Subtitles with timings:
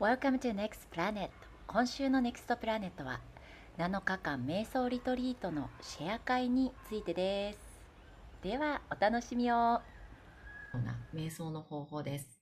[0.00, 1.28] Welcome to Next Planet.
[1.66, 3.18] 今週の Next Planet は
[3.78, 7.58] 7日間瞑想リトリートのシェア会についてです。
[8.40, 9.54] ではお楽しみを。
[9.54, 9.82] な
[11.12, 12.40] 瞑想の方法です。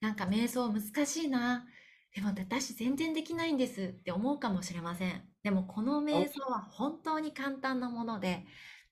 [0.00, 1.64] なんか瞑想難しいな。
[2.12, 3.82] でも私全然できないんです。
[3.82, 5.22] って思うかもしれません。
[5.44, 8.44] でもこの瞑想は本当に簡単なもので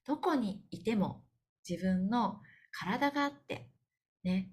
[0.06, 1.24] どこにいても
[1.68, 2.40] 自分の
[2.70, 3.72] 体があって
[4.22, 4.52] ね。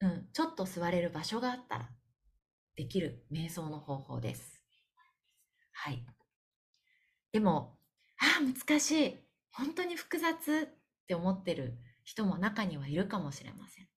[0.00, 1.88] うん、ちょっと座れる場所があったら
[2.76, 4.62] できる瞑想の方法です。
[5.72, 6.04] はい。
[7.32, 7.78] でも、
[8.18, 9.16] ああ、難しい。
[9.50, 13.88] 本当に複雑って思ってる人も中にはいるかもしれません。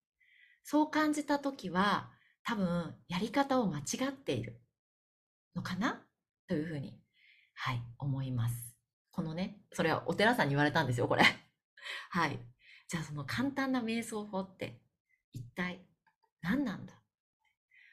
[0.63, 2.11] そう感じたときは、
[2.43, 4.61] 多分、やり方を間違っている
[5.55, 6.05] のかな？
[6.47, 6.99] というふうに、
[7.53, 8.75] はい、思います。
[9.11, 11.23] このね、それはお寺さんに言われたんですよ、これ。
[12.11, 12.39] はい。
[12.87, 14.81] じゃあその簡単な瞑想法って
[15.33, 15.85] 一体
[16.41, 16.93] 何なんだ？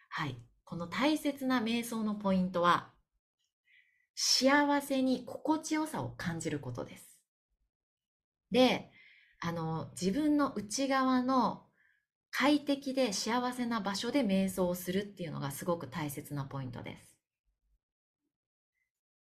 [0.09, 0.37] はい。
[0.65, 2.93] この大切な瞑想のポイントは、
[4.15, 7.21] 幸せに心地よさを感じることです。
[8.51, 8.91] で、
[9.41, 11.67] あの、自分の内側の
[12.31, 17.17] 快適で幸せな場所で瞑想をするっていうのがすごく大切なポイントです。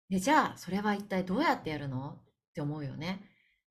[0.09, 2.19] で、じゃあ、それは一体どうやってやるの？
[2.51, 3.21] って思うよね。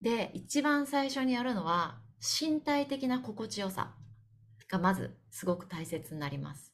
[0.01, 3.95] で、一番最初にやるのは、身体的な心地よさ
[4.69, 6.74] がまずすごく大切になります。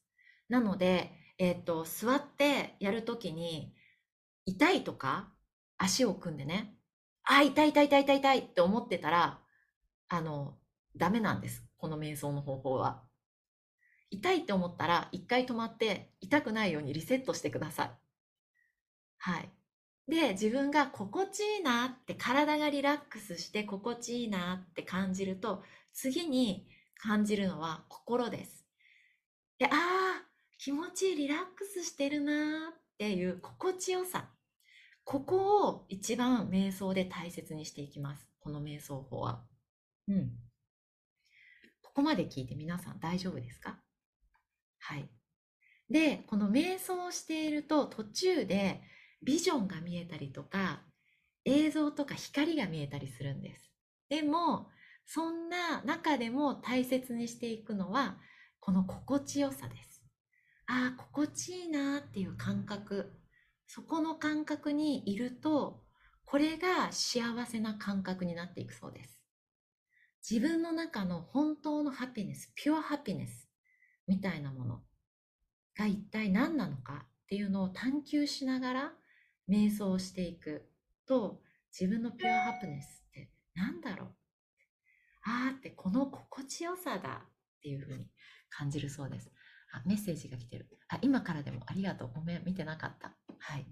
[0.51, 3.73] なので、えっ、と、座ってやるときに、
[4.45, 5.33] 痛いとか、
[5.79, 6.77] 足を組んでね、
[7.23, 9.41] あ、痛い痛い痛い痛い痛いって思ってたら、
[10.09, 10.59] あの、
[10.97, 11.65] ダメなんです。
[11.78, 13.05] この瞑想の方法は。
[14.11, 17.91] 痛いって思ったら、一回止まって、痛くないようにリセットしてください。
[19.19, 19.51] はい。
[20.09, 25.62] で、自分が心地いいなって、体がリラックスして心地いいなって感じると、
[25.93, 28.67] 次に感じるのは心です。
[29.59, 30.30] で、ああ、
[30.62, 34.28] 気持ち、リラックスしてるなっていう心地よさ。
[35.05, 38.28] ここを一番瞑想で大切にしていきます。
[38.41, 39.43] この瞑想法は。
[40.06, 40.32] うん。
[41.81, 43.78] ここまで聞いて皆さん大丈夫ですか？
[44.81, 45.09] はい。
[45.88, 48.82] で、この瞑想をしていると途中で
[49.22, 50.82] ビジョンが見えたりとか、
[51.47, 53.72] 映像とか光が見えたりするんです。
[54.10, 54.69] でも、
[55.06, 58.19] そんな中でも大切にしていくのは、
[58.60, 59.90] この心地よさです。
[60.70, 63.12] ああ、心地いいなっていう感覚。
[63.66, 65.82] そこの感覚にいると、
[66.25, 69.20] これが幸せな感覚になっていくそうです。
[70.28, 73.48] 自分の中の本当のハピネス、ピュアハピネス
[74.06, 74.81] みたいなもの
[75.76, 78.92] が一体何なのかっていうのを探求しながら
[79.48, 80.69] 瞑想していく
[81.04, 81.41] と、
[81.76, 84.08] 自分のピュアハピネスって何だろう
[85.25, 88.06] あーってこの心地よさだっていうふうに
[88.50, 89.32] 感じるそうです。
[89.72, 90.69] あ、メッセージが来てる。
[90.88, 92.12] あ、今からでもありがとう。
[92.14, 93.16] ごめん、見てなかった。
[93.38, 93.66] はい。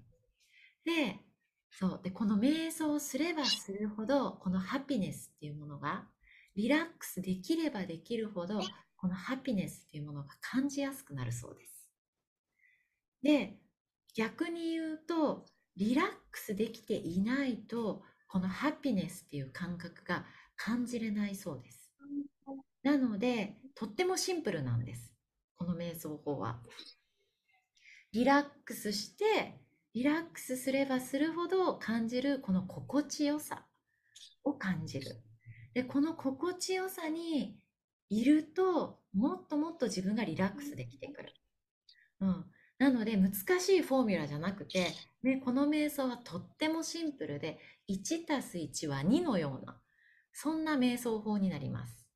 [0.84, 1.20] で、
[1.70, 2.00] そう。
[2.02, 6.08] で、この瞑想をすればするほど、このハピネスっていうものが、
[6.56, 8.60] リラックスできればできるほど、
[8.96, 11.90] このハピネスっていうものが感じやすくなるそうです。
[13.22, 13.58] で、
[14.14, 20.26] 逆に言うと、リラックスできていないと、このハピネスっていう感覚が
[20.56, 21.92] 感じれないそうです。
[22.82, 25.14] なので、とってもシンプルなんです。
[25.58, 26.60] この瞑想法は。
[28.12, 29.60] リラックスして、
[29.92, 33.66] リラックスすればするほど感じるこの心地よさ
[34.44, 35.20] を感じる。
[35.74, 37.58] で、この心地よさに
[38.08, 41.34] いると、もっともっと自分がリラックスできてくる。
[42.20, 42.44] うん。
[42.78, 44.92] なので、難しいフォーミュラじゃなくて、
[45.22, 47.58] ね、この瞑想はとってもシンプルで、
[47.88, 49.80] 1たす1は2のような、
[50.32, 52.06] そんな瞑想法になります。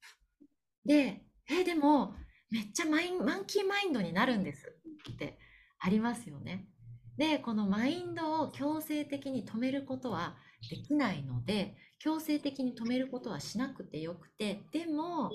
[0.84, 2.14] で、え、でも、
[2.52, 4.72] めっちゃマインマンキーマインドになるんです
[5.10, 5.38] って
[5.78, 6.68] ありますよね。
[7.16, 10.36] で、このマインドを強制的に止めることは
[10.70, 15.30] できないので、強制的に止めることはしなくてよくて、でも、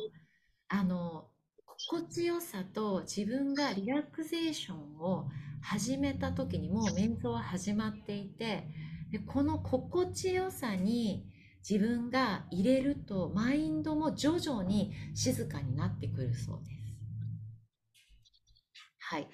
[0.69, 1.29] あの、
[1.65, 5.27] 心地よさと自分がリラクゼーションを
[5.61, 8.67] 始めた時にもう瞑想は始まっていて、
[9.11, 11.25] でこの心地よさに
[11.67, 16.76] 自分が入れるとマインドも徐々に静かになってくるそうです。
[19.09, 19.27] はい。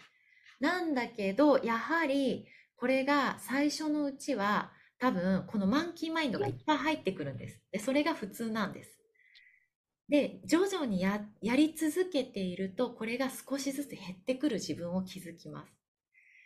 [0.60, 7.60] なんだけど、やはりこれが最初のうちは多分このマンキーマインドがいっぱい入ってくるんです。
[7.72, 9.00] で、それが普通なんです。
[10.10, 15.74] で、徐々にややり続けていると、これが少しずつ減ってくる自分を気づきます。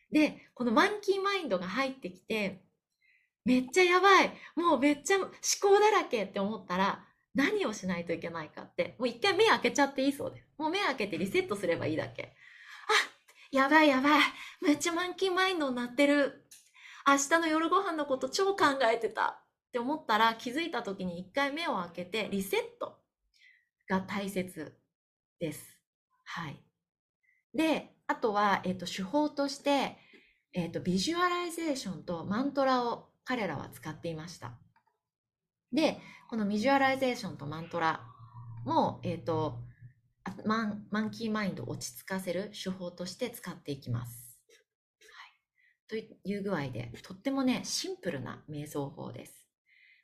[0.09, 2.63] で、このマンキーマインドが入ってきて、
[3.43, 4.31] めっちゃやばい。
[4.55, 7.03] もうめっちゃ思考だらけって思ったら、
[7.35, 10.47] 何をしないといけないかって、もう一回目開けちゃっていいそうです。
[10.57, 12.23] もう目開けてリセットすればいいだけ。
[12.23, 13.16] あ、
[13.51, 14.21] やばいやばい。
[14.61, 16.45] めっちゃマンキーマインドになってる。
[17.07, 19.43] 明日の夜ご飯のこと超考えてた。
[19.67, 22.99] って思ったら気づいた時に一回目を開けてリセット
[23.89, 24.77] が大切
[25.39, 25.77] です。
[26.25, 26.59] はい。
[27.53, 29.97] で、あとは、えっ、と、手法として、
[30.53, 34.53] えっ、と、ビジュアライゼーションとマントラを彼らは使っていました。
[35.71, 35.99] で、
[36.29, 38.01] このビジュアライゼーションとマントラ
[38.65, 39.59] も、えっ、と、
[40.45, 44.39] monkey mind を落ち着かせる手法として使っていきます。
[45.89, 46.05] はい。
[46.07, 49.47] という具合で、とってもね、シンプルな瞑想法です。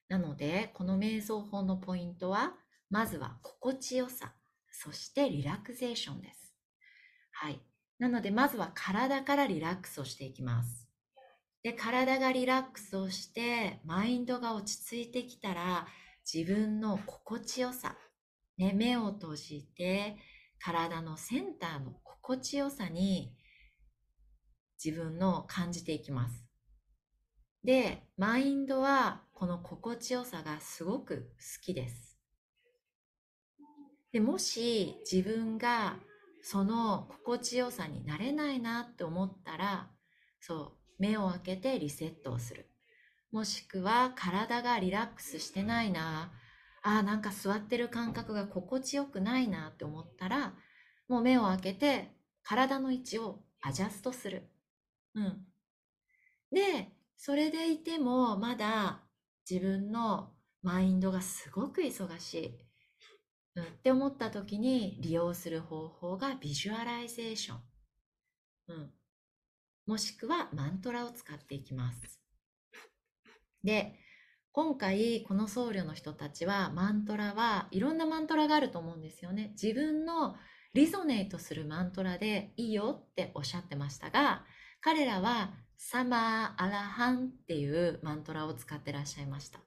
[0.07, 2.53] なので、この瞑想法のポイントは、
[2.89, 4.33] まずは心地よさ、
[4.71, 6.55] そしてリラクゼーションです。
[7.31, 7.59] はい。
[7.99, 10.87] なので、まずは体からリラックスをしていきます。
[11.63, 15.87] で、体がリラックスをして、マインドが落ち着いてきたら、
[16.31, 17.95] 自分の心地よさ、
[18.57, 20.17] ね、目を閉じて、
[20.59, 23.35] 体のセンターの心地よさに
[24.83, 26.45] 自分の感じていきます。
[27.63, 32.17] で、マインドはこの心地よさがすごく好きです。
[34.11, 35.97] で、もし自分が
[36.43, 39.89] その心地よさになれないなって思ったら、
[40.39, 42.69] そう、目を開けてリセットをする。
[43.31, 46.31] もしくは体がリラックスしてないな、
[46.83, 50.53] ああ、なんか座ってる感覚が心地よくないなって思ったら、
[51.07, 52.11] もう目を開けて
[52.43, 54.49] 体の位置をアジャストする。
[55.15, 55.47] うん。
[56.51, 59.01] で、それでいてもまだ
[59.49, 62.59] 自分のマインドがすごく忙しい。
[63.55, 67.61] うん、って思った時に利用する方法がビジュアライゼーション。
[68.67, 68.91] うん。
[69.85, 72.19] もしくはマントラを使っていきます。
[73.63, 73.99] で、
[74.55, 79.49] 今回この僧侶の人たちはマントラはいろんなマントラがあると思うんですよね。
[79.59, 80.35] 自分の
[80.75, 84.45] resonate するマントラでいいよっておっしゃってましたが、
[84.79, 89.59] 彼らはサマーアラハンっていうマントラを使ってらっしゃいました。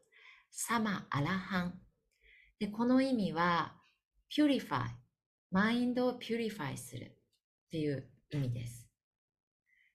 [0.53, 1.81] サマーアラハン。
[2.61, 3.75] で、この意味は
[4.33, 4.85] purify、
[5.51, 7.11] マインドを purify するっ
[7.73, 8.89] ていう意味です。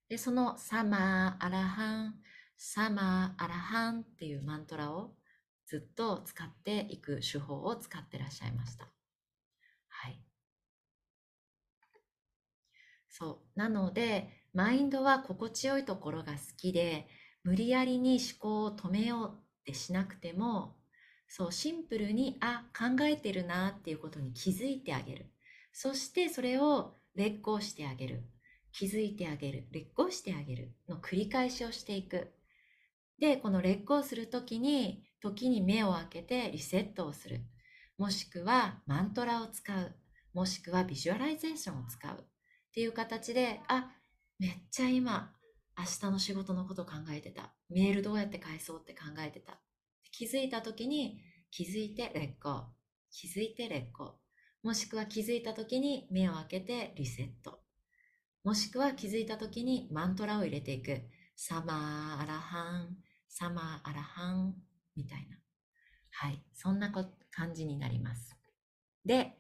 [0.09, 2.15] で、そのサマーアラハン、
[2.63, 5.15] サマーアラハンっていうマントラを
[5.65, 8.85] ずっと使っていく手法を使ってらっしゃいました。
[9.87, 10.21] はい。
[13.09, 13.59] そう。
[13.59, 17.07] なので、マインドは心地よいところが好きで、
[17.43, 20.75] 無理やりに思考を止めようってしなくても、
[21.27, 25.33] そう、シンプルに、あ、考えてるなっていうことに気づいてあげる。
[25.73, 28.21] そしてそれを劣行してあげる。
[28.71, 29.67] 気づいてあげる。
[29.71, 30.75] 劣行してあげる。
[30.87, 32.31] の繰り返しをしていく。
[33.21, 37.41] で、この劣行するときに、時に目を開けてリセットをする。
[37.99, 39.95] もしくはマントラを使う。
[40.33, 42.15] もしくはビジュアライゼーションを使う。
[42.15, 42.23] っ
[42.73, 43.91] ていう形で、あ、
[44.39, 45.35] めっちゃ今、
[45.77, 47.53] 明日の仕事のこと考えてた。
[47.69, 49.61] メールどうやって返そうって考えてた。
[50.11, 51.21] 気づいた時に
[51.51, 52.73] 気づいて let go。
[53.11, 54.19] 気づいて let go。
[54.63, 57.59] もしくは気づいた時に目を開けてリセット。
[58.43, 61.03] もしくは気づいた時にマントラを入れていく。
[61.35, 62.97] サマーアラハン、
[63.31, 64.55] サマーアラハン、
[64.95, 65.37] みたいな。
[66.11, 66.43] はい。
[66.53, 66.91] そんな
[67.31, 68.37] 感じになります。
[69.05, 69.37] で、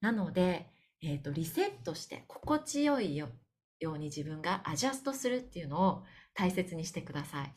[0.00, 0.66] なので、
[1.00, 3.28] えっ、と、リセットして心地よいよ
[3.78, 6.02] ように自分がアジャストするっていうのを
[6.34, 7.54] 大切にしてください。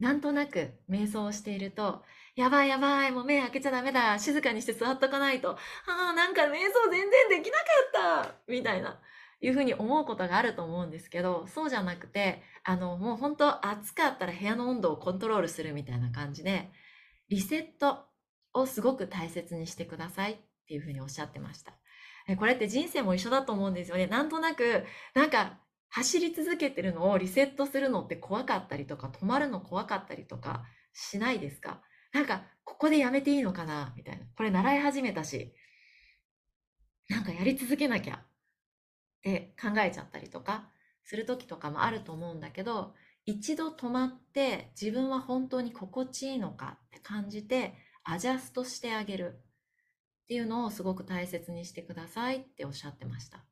[0.00, 2.02] なんとなく瞑想をしていると、
[2.34, 5.56] やばいやばい、もう目開けちゃダメだ、静かにして座っとかないと、あ
[6.10, 9.00] あ、なんか瞑想全然できなかったみたいな、
[9.40, 16.70] いうふうに思うことがあると思うんですけど、そうじゃなくて、あの、もう本当暑かったら部屋の温度をコントロールするみたいな感じで、
[17.28, 18.06] リセット
[18.54, 21.72] をすごく大切にしてくださいっていうふうにおっしゃってました。
[22.38, 24.06] これって人生も一緒だと思うんですよね。
[24.06, 31.82] なんとなく、なんか走り続けてるのをリセットするのって怖かったりとか、止まるの怖かったりとかしないですか？
[32.12, 33.92] なんか、ここでやめていいのかな？
[33.96, 34.24] みたいな。
[34.36, 35.54] これ習い始めたし、
[37.08, 38.24] なんかやり続けなきゃ
[39.26, 40.68] って考えちゃったりとか
[41.02, 49.40] する時とかもあると思うんだけど、一度止まって自分は本当に心地いいのかって感じてアジャストしてあげる
[50.22, 53.44] っていうのをすごく大切にしてくださいっておっしゃってました。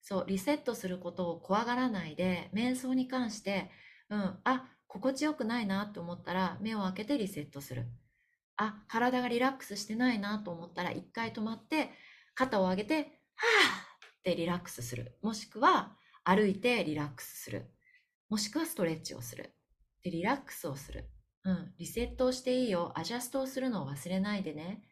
[0.00, 3.70] そう、リセットすることを怖がらないで、瞑想に関して、
[4.08, 7.86] うん、あ、心地よくないなと思ったら目を開けてリセットする。
[8.56, 11.90] あ、体がリラックスしてないなと思ったら一回止まって
[12.34, 13.87] 肩を上げて、はぁ
[14.18, 15.18] ってリラックスする。
[15.22, 17.70] もしくは歩いてリラックスする。
[18.28, 19.54] もしくはストレッチをする。
[20.02, 21.08] で、リラックスをする。
[21.44, 22.92] うん、リセットをしていいよ。
[22.96, 24.82] アジャストをするのを忘れないでね。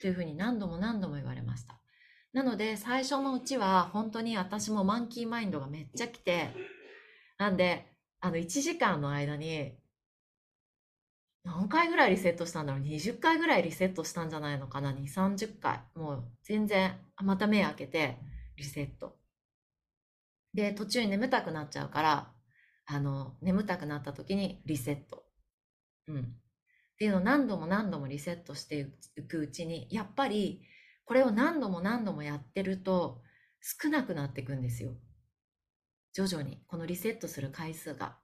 [0.00, 1.80] というふうに何度も何度も言われました。
[2.32, 6.50] なので最初のうちは本当に私もマンキーマインドがめっちゃ来て、
[7.38, 7.86] なんで、
[8.20, 9.72] あの1時間の間に
[11.44, 15.80] 何回ぐらいリセットしたんだろう ?20 回ぐらいリセットしたんじゃないのかな ?2、30回。
[15.94, 18.18] もう全然、また目開けて
[18.60, 19.16] リセット。
[20.54, 22.32] で、途中に眠たくなっちゃうから、
[22.86, 25.24] あの、眠たくなった時にリセット。
[26.08, 26.20] うん。
[26.20, 26.22] っ
[26.98, 28.86] ていうのを何度も何度もリセットして
[29.16, 30.62] いくうちに、やっぱり
[31.04, 33.22] これを何度も何度もやってると
[33.60, 34.92] 少なくなっていくんですよ。
[36.12, 38.18] 徐々に、このリセットする回数が。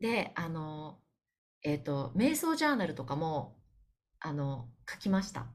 [0.00, 1.00] で、あの、
[1.62, 3.58] えっ、ー、と、瞑想ジャーナルとかも、
[4.18, 5.46] あの、書きました。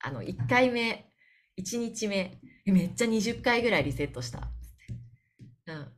[0.00, 1.07] あの、1回目、
[1.58, 4.48] 1日目、めっちゃ20回ぐらいリセットした。
[5.66, 5.88] うん。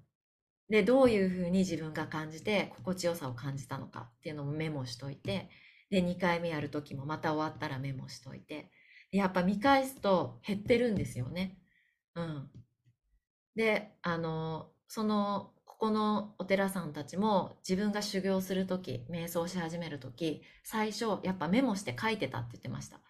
[0.71, 5.50] で、どういうふうに自分が感じて、心地よさを感じたのかっていうのもメモしといて、
[5.90, 8.71] で、2回目やるときもまた終わったらメモしといて、
[9.12, 11.59] やっぱ見返すと減ってるんですよね。
[12.14, 12.50] うん。
[13.55, 23.00] で、あの、そのここのお寺さんたちも自分が修行する時瞑想し始める時最初やっぱメモして書いてたって言ってました。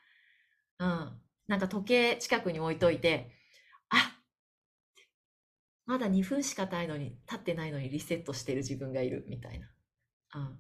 [0.79, 1.21] うん。
[1.51, 3.31] なんか時計近くに置いといて
[3.91, 4.17] あ
[5.85, 9.67] まだ2分しか経いのに経ってないのにリセットしてる自分がいるみたいな。
[10.37, 10.59] うん。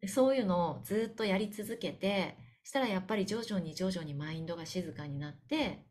[0.00, 5.84] でそういうのをずっとやり続けてしたらやっぱり徐々に徐々にマインドが静かになって、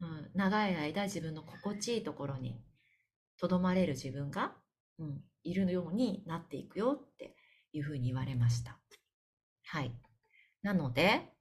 [0.00, 2.60] うん、長い間自分の心地いいところに
[3.38, 4.52] とどまれる自分が
[4.98, 7.36] うん、いるようになっていくよって
[7.72, 8.78] いうふうに言われました。
[9.66, 9.92] はい。
[10.62, 11.32] なので、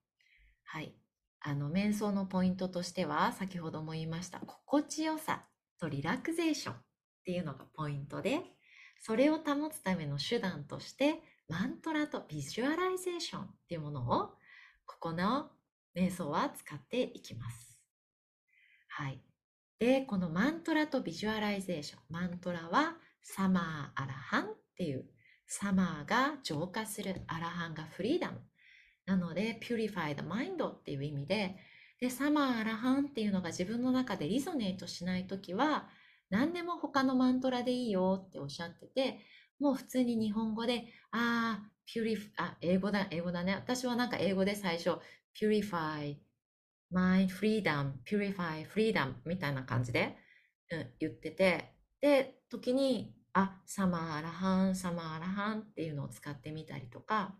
[0.63, 0.95] はい。
[1.43, 5.47] あの、瞑想のポイントとしては、先ほども言いました、心地よさ
[5.79, 6.77] とリラクゼーションっ
[7.25, 8.41] ていうのがポイントで、
[8.99, 14.35] それを保つための手段として、マントラとビジュアライゼーションっていうものを、
[14.85, 15.49] ここの
[15.95, 17.79] 瞑想は使っていきます。
[18.87, 19.23] はい。
[19.79, 21.99] で、このマントラとビジュアライゼーション。
[22.09, 25.09] マントラはサマーアラハンっていう、
[25.47, 28.50] サマーが浄化する、アラハンがフリーダム。
[29.11, 31.57] なので、purify the mind っていう意味で、
[31.99, 35.89] で、サマーラハンっていうのが自分の中でリゾネートしないときは、
[36.29, 39.19] 何でも他のマントラでいいよっておっしゃってて、
[39.59, 43.53] もう普通に日本語で、ああ、purify、あ、英語だ、英語だね。
[43.53, 44.97] 私はなんか英語で最初、
[45.37, 46.15] purify,
[46.93, 50.15] mind, freedom, purify, freedom みたいな感じで、
[50.71, 57.35] うん、言ってて、で、時に、あ、サマーラハン、サマーラハンっていうのを使ってみたりとか、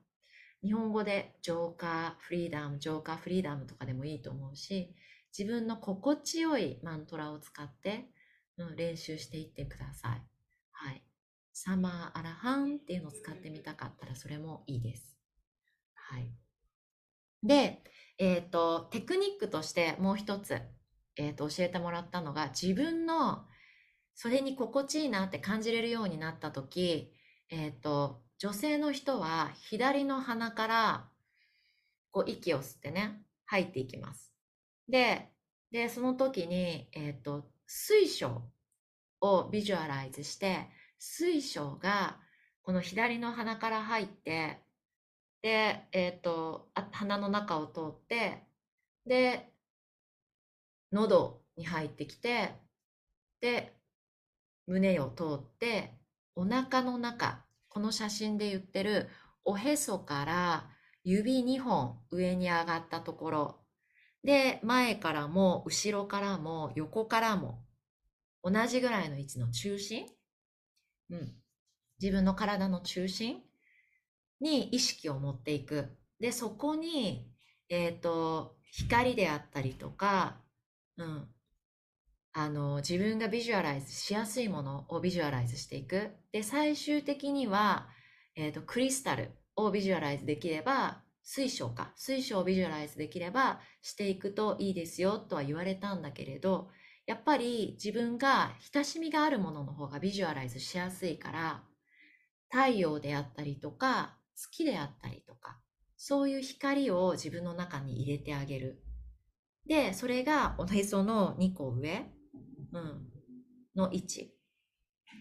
[0.64, 4.94] 日本語でジョーカーフリーダム、ジョーカーフリーダムとかでもいいと思うし、
[5.38, 8.10] 自分の心地よいマントラを使って、
[8.58, 10.22] うん、練習していってください。
[10.72, 11.04] はい。
[11.54, 15.18] サマーアラハンっていうのを使ってみたかったらそれもいいです。
[15.96, 16.32] はい。
[17.44, 17.82] で、
[18.20, 20.62] え、ー、と、テクニックとしてもう一つ、
[21.16, 23.46] え、ー、と、教えてもらったのが自分の
[24.14, 27.12] それに心地いいなって感じれるようになった時、
[27.50, 31.10] え、ー、と、女性の人は左の鼻から
[32.10, 34.34] こう息を吸ってね、吐いていきます。
[34.90, 35.30] で、
[35.70, 38.42] で、その時に、えっ、ー、と、水晶
[39.22, 40.68] をビジュアライズして、
[40.98, 42.18] 水晶が
[42.64, 44.58] この左の鼻から入って、
[45.44, 48.42] で、えっ、ー、と、鼻の中を通って、
[49.06, 49.54] で、
[50.92, 52.56] 喉に入ってきて、
[53.40, 53.78] で、
[54.66, 55.94] 胸を通って
[56.34, 59.10] お腹の中この写真で言ってる
[59.46, 60.70] おへそから
[61.04, 63.60] 指2本上に上がったところ。
[64.24, 67.64] で前からも後ろからも横からも
[68.44, 70.06] 同じぐらいの位置の中心、
[71.10, 71.34] うん、
[72.00, 73.42] 自分の体の中心？
[74.42, 75.98] に意識を持っていく。
[76.20, 77.32] でそこに、
[77.70, 80.42] えーと光であったりとか、
[80.98, 81.28] うん、
[82.34, 86.12] あの自分がビジュアライズしやすいものをビジュアライズしていく。
[86.32, 87.90] で、最終的には、
[88.36, 91.92] え、ー、と、クリスタルをビジュアライズできれば、水晶か。
[91.96, 96.70] 水晶をビジュアライズできればしていくといいですよとは言われたんだけれど、
[97.06, 101.64] やっぱり自分が親しみがあるものの方がビジュアライズしやすいから、
[102.50, 105.60] 太陽であったりとか、月であったりとか、
[105.98, 108.82] そういう光を自分の中に入れてあげる。
[109.68, 112.12] で、それがおへその2個上、
[112.72, 113.08] うん、
[113.76, 114.34] の位置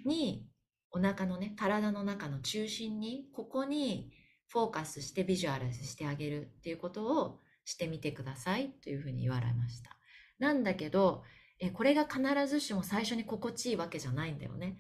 [0.04, 0.47] に
[0.90, 4.12] お腹のね体の中の中心にここに
[4.49, 9.97] フォーカスしてビジュアライズしてあげるっていうことをしてみてくださいというふうに言われました。
[10.38, 11.23] なんだけど
[11.61, 14.78] えこれが必ずしも最初に心地いいわけじゃないんだよね。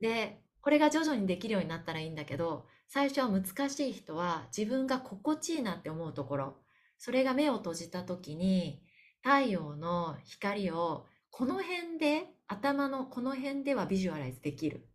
[0.00, 6.56] でこれが徐々にできるようになったらいいんだけど最初は難しい人は自分が心地いいなって思うところ
[6.98, 8.80] それが目を閉じた時に
[9.22, 14.88] 太陽の光をこの辺で頭のこの辺ではビジュアライズできる。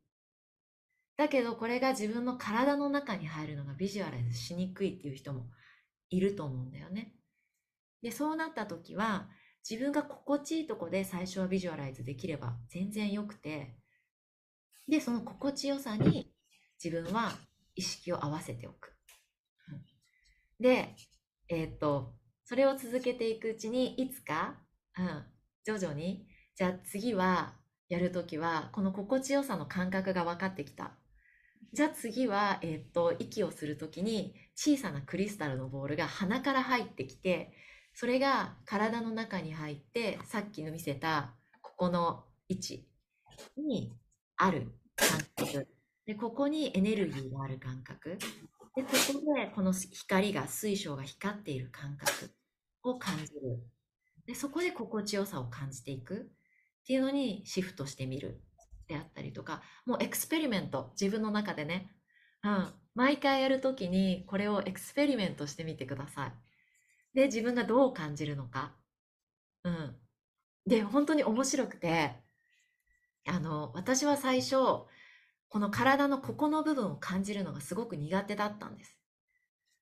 [1.17, 5.47] だけどこれが自分の体の中に入るのがビジュアライズしにくいっていう人も
[6.09, 7.13] いると思うんだよね。
[8.01, 9.27] でそうなった時は
[9.69, 13.75] 自分が心地いいとこで最初はビジュアライズできれば全然よくて
[14.87, 16.31] でその心地よさに
[16.81, 17.31] 自分は
[17.75, 18.97] 意識を合わせておく。
[20.59, 20.95] で、
[21.49, 24.55] えー、っと、それを続けていくうちに、いつか、
[24.97, 25.25] うん、
[25.63, 26.26] 徐々に、
[26.57, 27.53] じゃあ次は、
[27.87, 30.89] やるときは、この心地よさの感覚が分かってきた。
[31.71, 37.53] じゃあ次は、えー、っと、息をするときに、小さなクリスタルのボールが鼻から入ってきて、
[37.93, 42.87] それが体の中に入って、さっきの見せた、ここの位置
[43.55, 43.93] に
[44.37, 45.67] ある感覚。
[46.07, 48.17] で、ここにエネルギーがある感覚。
[48.75, 52.31] で、ここでこの光が、水晶が光っている感覚
[52.81, 53.59] を感じる。
[54.25, 56.31] で、そこで心地よさを感じていく
[56.87, 58.39] っていうのにシフトしてみる
[58.87, 61.91] であったりとか、もう experiment、自分の中でね、
[62.45, 66.33] うん、毎回やるときにこれを experiment してみてください。
[67.13, 68.71] で、自分がどう感じるのか。
[69.65, 69.97] うん。
[70.65, 72.15] で、本当に面白くて、
[73.27, 74.55] あの、私は最初、
[75.49, 78.97] この体のここの部分を感じるのがすごく苦手だったんです。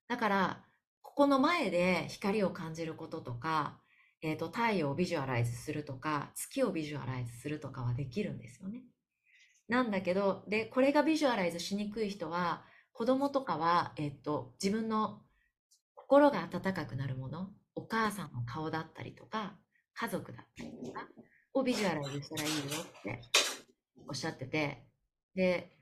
[0.08, 0.64] だから、
[1.02, 3.78] ここの前で光を感じることとか、
[4.22, 8.82] えっ、ー、と、太陽をビジュアライズするとか、月をビジュアライズするとかはできるんですよね。
[9.68, 15.22] なんだけど、で、これがビジュアライズしにくい人は、子供とかは、えっ、ー、と、自分の
[15.94, 19.58] 心が温かくなるもの、お母さんの顔だったりとか、
[19.94, 21.08] 家族だったりとか
[21.52, 23.20] をビジュアライズしたらいいよって
[24.08, 24.86] おっしゃってて、
[25.34, 25.76] で、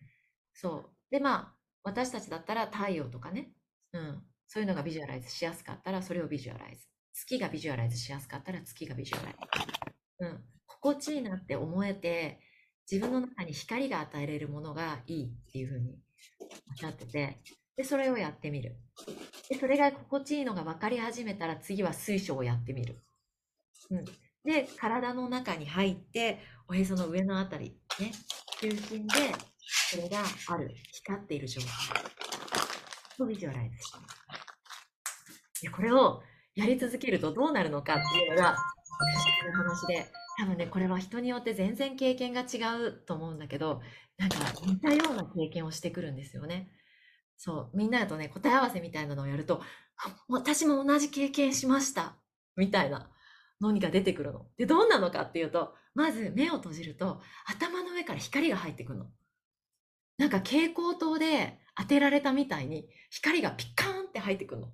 [0.52, 0.90] そう。
[1.10, 3.52] で、まあ、私たちだったら太陽とかね、
[3.92, 6.93] うん、そういうのがビジュアライズしやすかったら、それをビジュアライズ。
[7.14, 9.94] 月がビジュアライズしやすかったら、月がビジュアライズ。
[10.20, 12.40] うん、心地いいなって思えて、
[12.90, 15.98] 自分の中に光が与えれるものがいいっていうふうに
[16.42, 16.44] お
[16.74, 17.40] っしゃってて、
[17.76, 18.76] で、それをやってみる。
[19.48, 23.02] で、それが心地いいのが分かり始めたら、次は水晶をやってみる。
[23.90, 24.04] うん。
[24.44, 28.12] で、体の中に入って、おへその上のあたり、ね、
[28.60, 29.14] 中心で、
[29.90, 31.70] それがある、光っている状態
[33.20, 33.98] をビジュアライズして
[35.66, 36.22] でこれを
[36.54, 38.56] やり続けるとどうなるのかっていうのが、
[38.98, 40.06] 私の話で、
[40.38, 43.80] 多分ね、これは人によって全然経験が違うと思うんだけど、
[44.18, 46.70] なんか似たような経験をしてくるんですよね。
[47.36, 49.62] そう、みんなとね、答え合わせみたいなのをやると、
[50.28, 52.16] 私も同じ経験しました。
[52.56, 53.10] みたいな
[53.60, 54.46] のが出てくるの。
[54.56, 59.06] で、どんなのかっていうと、まず目を閉じると頭の上から光が入ってくるの。
[60.18, 64.72] なんか蛍光灯で当てられたみたいに光がピカーンって入ってくるの。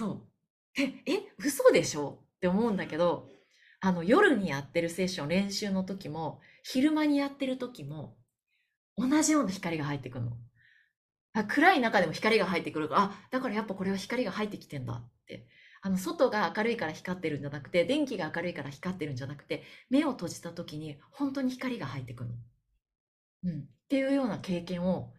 [0.00, 0.80] そう。
[0.80, 2.22] え、え、嘘でしょ？
[2.36, 3.28] って思うんだけど、
[3.80, 8.16] あの夜にやってるセッション練習の時も昼間にやってる時も
[8.96, 10.32] 同じような光が入ってくるの。
[11.48, 15.46] 暗い中でも光が入ってくるから、あ、だからやっぱこれは光が入ってきてんだって
[15.82, 22.36] あの、外が明るいから光ってるんじゃなくて、電気が明るいから光ってるんじゃなくて、目を閉じた時に本当に光が入ってくるの。
[23.44, 23.60] うん。
[23.60, 25.12] っていうような経験を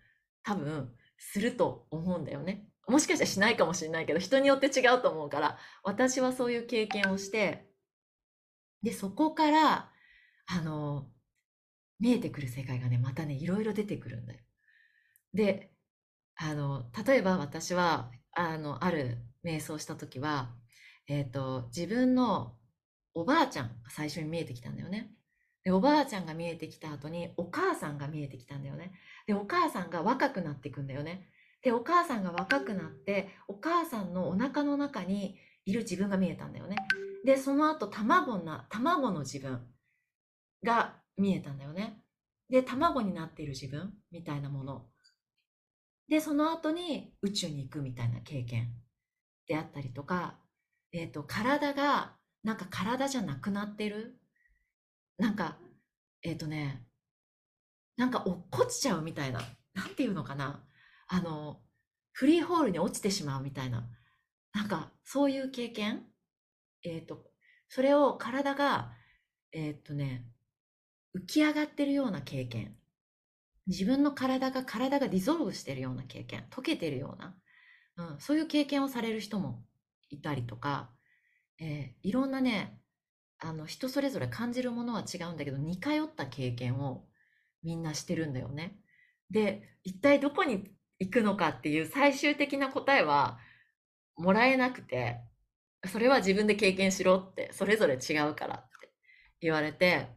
[0.44, 2.70] 多分すると思うんだよね。
[2.88, 7.70] もしかしたらしないかもしれないけど、人によって違うと思うから、私はそういう経験をして、
[8.84, 9.91] で、そこから、
[10.48, 11.08] あの、
[12.00, 14.39] 見えてくる世界がね、またね、いろいろ出てくるんだよ。
[15.34, 15.72] で、
[16.36, 20.56] あの、例えば私は、あの、ある瞑想した時は、
[21.08, 22.58] えっ、ー、と、自分の
[23.13, 25.13] おばあちゃんが最初に見えてきたんだよね。
[25.63, 28.94] で、おばあちゃんが見えてきた後に、お母さんが見えてきたんだよね。
[29.28, 31.30] で、お母さんが若くなっていくんだよね。
[31.62, 36.78] で、お母さんが若くなって、お母さんのお腹の中にいる自分が見えたんだよね。
[37.24, 39.62] で、その後、卵な、卵の自分
[40.63, 42.04] が見えたんだよね。
[42.50, 44.86] で、卵になっている自分みたいなもの。
[46.08, 48.74] で、その後に宇宙に行くみたいな経験
[49.47, 50.36] であったりとか、
[50.91, 54.19] えっ、ー、と、体が、なんか体じゃなくなってる。
[55.17, 55.58] なんか、
[56.24, 56.86] えっ、ー、とね、
[57.97, 59.41] なんか落っこちちゃうみたいな。
[59.74, 60.65] なんていうのかな。
[61.13, 61.60] あの、
[62.13, 63.86] フリーホールに落ちてしまうみたいな。
[64.54, 66.06] なんか、そういう経験？
[66.84, 67.26] えっ、ー、と、
[67.67, 68.93] それを体が、
[69.52, 70.26] えっ、とね、
[71.13, 72.78] 浮き上がってるような経験。
[73.67, 76.45] 自分の体が、体がディゾルブしてるような経験。
[76.50, 77.36] 溶けてるような。
[77.97, 79.65] うん、そういう経験をされる人も
[80.10, 80.91] いたりとか、
[81.60, 82.80] えー、いろんなね、
[83.38, 87.06] あの人それぞれ感じるものは違うんだけど似通った経験を
[87.63, 88.78] みんなしてるんだよね。
[89.30, 90.71] で一体どこに
[91.02, 93.40] 行くのかっていう最終的な答えは
[94.16, 95.20] もらえなくて
[95.88, 98.92] それは自分で経験しろって、それぞれ違うからって
[99.42, 100.08] 言われて、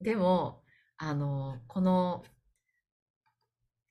[0.00, 0.62] でも、
[0.98, 2.24] あの、この、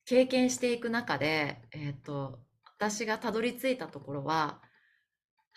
[0.05, 2.39] 経験していく中で、えっと、
[2.77, 4.61] 私がたどり着いたところは、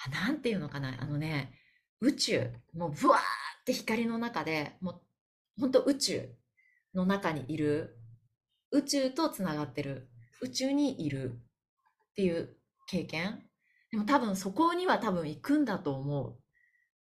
[0.06, 1.52] あ、なんていうのかな、あのね、
[2.00, 3.22] 宇宙、もうブワーっ
[3.66, 5.02] て光の中で、もう
[5.60, 6.28] 本当宇宙
[6.94, 7.98] の中にいる、
[8.70, 10.08] 宇宙とつながってる、
[10.42, 11.32] 宇宙にいる
[12.10, 13.42] っていう経験？
[13.90, 16.36] でも多分そこには多分行くんだと思うっ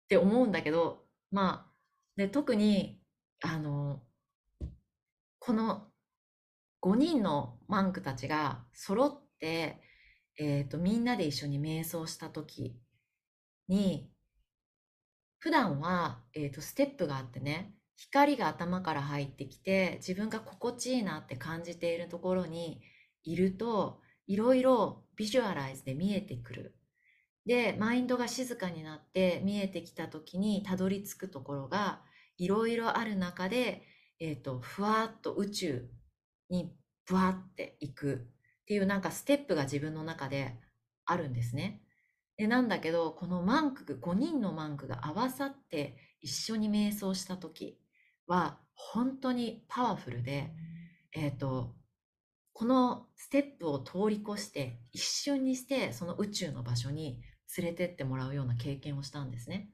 [0.09, 1.71] て思うんだけど、まあ、
[2.17, 3.01] で、特に、
[3.43, 4.03] あの、
[5.39, 5.87] この
[6.83, 9.81] 5人のマンクたちが揃って、
[10.39, 12.81] えっと、みんなで一緒に瞑想した時
[13.69, 14.11] に、
[15.39, 22.81] 普段は、えっと、ステップがあってね、光が頭から入ってきて、自分が心地いいなって感じているところに
[23.25, 26.77] いると、いろいろビジュアライズで見えてくる。
[27.47, 32.03] で、マインドが静かになって見えてきた時にたどり着くところが
[32.37, 33.83] いろいろある中で、
[34.21, 35.91] えっと、ふわっと宇宙
[36.49, 36.75] に
[37.07, 38.15] ぶわっていく
[38.63, 40.57] っていうなんかステップが自分の中で
[41.07, 41.83] あるんですね。
[42.37, 47.79] で、なんだけど、このマンク、5人のマンクが合わさって一緒に瞑想した時
[48.27, 50.51] は本当にパワフルで、
[51.13, 51.75] えっと、
[52.61, 57.19] このステップを通り越して一瞬にしてその宇宙の場所に
[57.57, 59.71] 連れてってもらうような経験をしたんですね。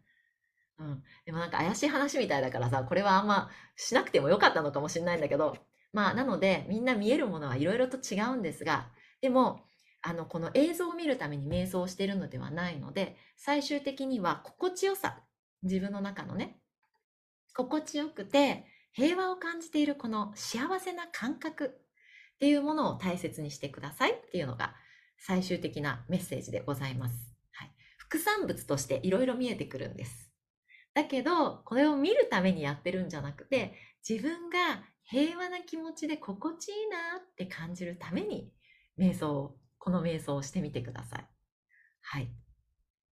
[0.79, 1.03] うん。
[1.25, 5.57] でもなんか怪しい話みたいだからさ、これはあんましなくてもよかったのかもしれないんだけど、
[5.93, 8.87] まあなのでみんな見えるものはいろいろと違うんですが、
[9.21, 9.65] でも、
[10.01, 15.25] あの、この映像を見るために瞑想をしているのではないので、最終的には心地よさ、
[15.65, 16.61] 自分の中のね、
[17.53, 21.81] 心地よくて平和を感じているこの幸せな感覚
[22.37, 24.75] っていうものを大切にしてくださいっていうのが
[25.19, 27.35] 最終的なメッセージでございます。
[27.53, 27.73] はい。
[27.97, 30.31] 副産物としていろいろ見えてくるんです。
[30.95, 33.75] だけど、これを見るためにやってるんじゃなくて、
[34.09, 38.53] 自分が平和な気持ちで心地いいなって感じるために、
[38.99, 41.27] 瞑想を、この瞑想をしてみてください。
[42.03, 42.31] はい。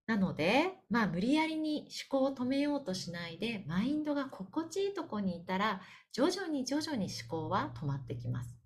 [0.07, 5.81] なので、まあ無理やりに思考を止めようとしないで、マインドが心地いいとこにいたら、
[6.13, 8.64] 徐々に徐々に思考は止まってきます。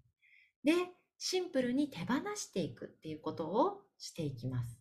[0.64, 0.72] で、
[1.18, 4.78] シンプルに手放していくっていうことをしていきます。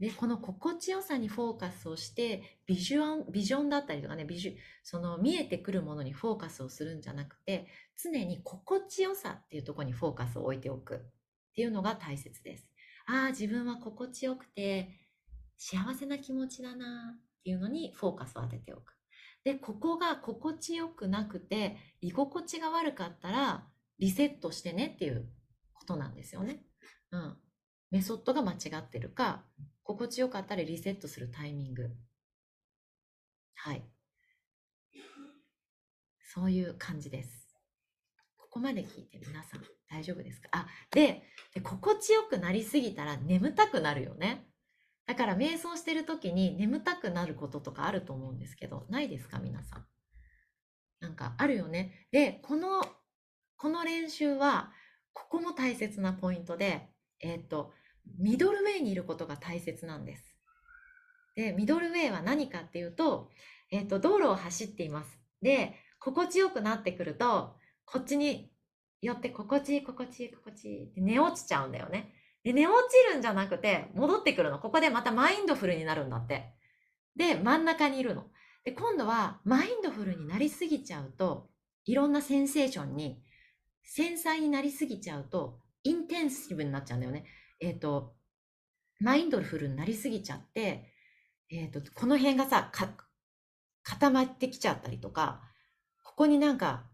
[0.00, 10.98] で、この心地よさにフォーカスをして、ビジョン、ビジョンだったりとかね、ビジュ、その見えてくるものにフォーカスをするんじゃなくて、常に心地よさっていうところにフォーカスを置いておくっ
[11.54, 12.68] ていうのが大切です。
[13.06, 14.90] ああ、自分は心地よくて
[15.56, 18.96] 幸せな気持ちだなっていうのにフォーカスを当てておく。
[19.44, 25.28] で、ここが心地よくなくて、居心地が悪かったら、リセットしてねっていう
[25.74, 26.64] ことなんですよね。
[27.10, 27.36] うん。
[27.90, 29.44] メソッドが間違ってるか、
[29.82, 31.90] 心地よかったらリセットするタイミング。
[33.54, 33.82] はい。
[36.34, 37.48] そういう感じです。
[38.38, 40.48] ここまで聞いて皆さん大丈夫ですか？
[40.52, 41.22] あ、で、
[41.54, 44.46] で心地よくなりすぎたら眠たくなるよね。
[45.06, 49.86] だから瞑想してる時に眠たくなることとかあると思うんですけど、ないですか皆さん？
[51.00, 52.06] なんかあるよね。
[52.12, 52.82] で、この、
[53.62, 54.72] この練習は、
[55.12, 56.88] ここも大切なポイントで、
[57.20, 57.70] えっと、
[58.18, 60.36] ミドルウェイにいることが大切なんです。
[61.36, 63.30] で、ミドルウェイは何かっていうと、
[63.70, 65.16] えっと、道路を走っています。
[65.42, 68.50] で、心地よくなってくると、こっちに
[69.00, 72.12] 寄って心地いい、心地いい、心地いいって寝落ちちゃうんだよね。
[72.42, 74.58] で、寝落ちるんじゃなくて、戻ってくるの。
[74.58, 76.52] ここでまたマインドフルになるんだって。
[77.14, 78.24] で、真ん中にいるの。
[78.64, 81.48] で、今度はマインドフルになりすぎちゃうと、
[81.84, 83.22] いろんなセンセーションに、
[83.84, 87.24] 繊細になりすぎちゃうと、インテンシブになっちゃうんだよね。
[87.60, 88.14] えっ、と、
[89.00, 90.92] マインドフルになりすぎちゃって、
[91.50, 92.70] えっ、と、この辺がさ、
[93.82, 95.42] 固まってきちゃったりとか、
[96.02, 96.88] ここになんか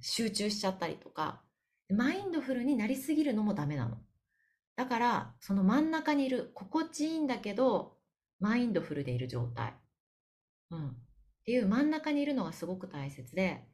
[0.00, 1.42] 集中しちゃったりとか、
[1.88, 3.98] マインドフルになりすぎるのもダメなの。
[4.76, 7.96] だから、その真ん中にいる、心地いいんだけど、
[8.38, 9.74] マインドフルでいる状態。
[10.70, 10.88] うん。
[10.88, 10.92] っ
[11.46, 13.66] ていう真ん中にいるのがすごく大切で、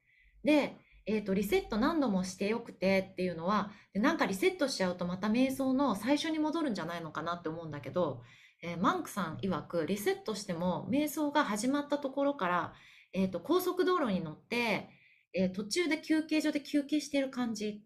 [0.45, 8.23] で、えっ、と、リセット何度もしてよくてっていうのは、でなんかリセットしちゃうとまた瞑想の最初に戻るんじゃないのかなって思うんだけど、
[8.63, 12.75] えーマンクさん曰く、リセットしても瞑想が始まったところから、
[13.13, 14.89] えっ、と、高速道路に乗って、
[15.35, 17.83] えー途中で休憩所で休憩してる感じ。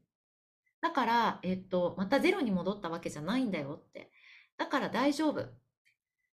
[0.83, 4.11] だから、えっ、と、またゼロに戻ったわけじゃないんだよって。
[4.59, 5.43] だから大丈夫。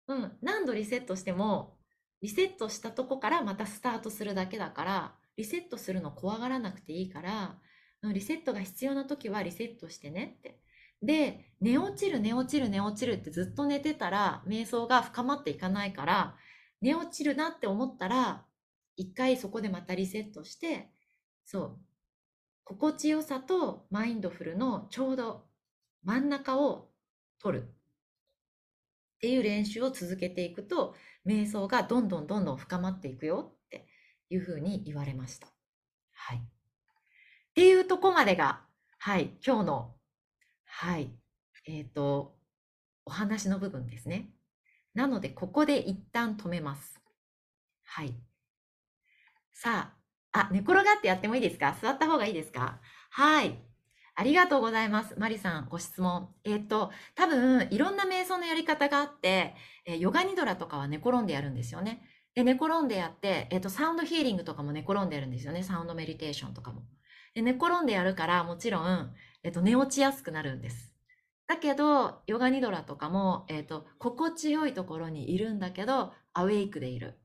[0.07, 1.77] うん、何度リセットしても、
[2.21, 7.57] リセットしたとこからまたスタートするだけだから、リセットするの怖がらなくていいから、
[8.03, 10.59] リセットが必要な時はリセットしてねって。
[11.01, 16.35] で、寝落ちる寝落ちる寝落ちるってずっと寝てたら、瞑想が深まっていかないから、
[16.81, 18.45] 寝落ちるなって思ったら、
[18.97, 20.89] 一回そこでまたリセットして、
[21.45, 21.79] そう、
[22.65, 25.45] 心地よさとマインドフルのちょうど
[26.03, 26.89] 真ん中を
[27.41, 27.67] 取るっ
[29.21, 33.53] ていう練習を続けていくと、瞑想がどんどんどんどん深まっていくよ
[34.29, 35.47] いうふうに言われました。
[36.13, 36.37] はい。
[36.37, 36.41] っ
[37.55, 38.61] ていうとこまでが、
[38.97, 39.95] はい、今日の、
[40.65, 41.11] はい、
[41.65, 42.35] えっ、と、
[43.05, 44.29] お話の部分ですね。
[44.93, 47.01] なので、ここで一旦止めます。
[47.83, 48.13] はい。
[49.51, 49.93] さ
[50.31, 51.75] あ、あ、寝転がってやってもいいですか？
[51.81, 52.79] 座った方がいいですか？
[53.09, 53.57] はい。
[54.15, 55.15] ありがとうございます。
[55.17, 56.29] マリさん、ご質問。
[56.43, 62.03] えっ、と、多分、いろんな瞑想のやり方があって、えーヨガニドラとかは寝転んでやるんですよね。
[62.39, 65.61] で、寝転んでやって、えっ、と、サウンドヒーリングとかも寝転んでるんですよね。
[65.61, 66.83] サウンドメディテーションとかも。
[67.33, 70.93] で、寝転んでやるから、もちろん、えっ、と、寝落ちやすくなるんです。
[71.47, 77.19] だけど、ヨガニドラとかも、えっ、と、心地よいところにいるんだけど、アウェイクでいる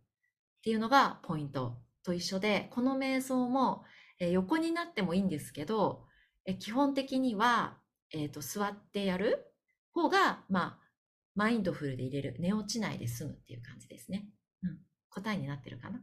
[0.59, 3.85] っていうのがポイントと一緒で、この瞑想も、
[4.19, 6.07] え横になってもいいんですけど、
[6.45, 7.79] え基本的には、
[8.11, 9.47] えっ、と、座ってやる
[9.93, 10.85] 方が、まあ、
[11.37, 12.37] マインドフルで入れる。
[12.41, 14.29] 寝落ちないで済むっていう感じですね。
[14.65, 14.79] うん。
[15.15, 16.01] 答えになってるかな？